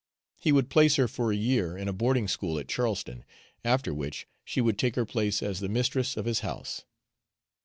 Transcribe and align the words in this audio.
He 0.39 0.51
would 0.51 0.71
place 0.71 0.95
her 0.95 1.07
for 1.07 1.31
a 1.31 1.35
year 1.35 1.77
in 1.77 1.87
a 1.87 1.93
boarding 1.93 2.27
school 2.27 2.57
at 2.57 2.67
Charleston, 2.67 3.23
after 3.63 3.93
which 3.93 4.25
she 4.43 4.59
would 4.59 4.79
take 4.79 4.95
her 4.95 5.05
place 5.05 5.43
as 5.43 5.59
the 5.59 5.69
mistress 5.69 6.17
of 6.17 6.25
his 6.25 6.39
house. 6.39 6.85